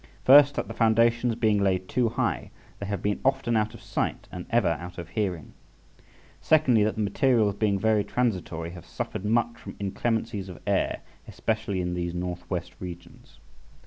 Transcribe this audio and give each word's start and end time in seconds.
First, 0.23 0.55
that 0.55 0.67
the 0.67 0.73
foundations 0.73 1.35
being 1.35 1.61
laid 1.61 1.87
too 1.87 2.09
high, 2.09 2.49
they 2.79 2.87
have 2.87 3.03
been 3.03 3.19
often 3.23 3.55
out 3.55 3.75
of 3.75 3.83
sight 3.83 4.27
and 4.31 4.47
ever 4.49 4.69
out 4.79 4.97
of 4.97 5.09
hearing. 5.09 5.53
Secondly, 6.39 6.83
that 6.83 6.95
the 6.95 7.03
materials 7.03 7.53
being 7.53 7.77
very 7.77 8.03
transitory, 8.03 8.71
have 8.71 8.87
suffered 8.87 9.23
much 9.25 9.57
from 9.57 9.75
inclemencies 9.79 10.49
of 10.49 10.57
air, 10.65 11.01
especially 11.27 11.81
in 11.81 11.93
these 11.93 12.15
north 12.15 12.49
west 12.49 12.73
regions. 12.79 13.37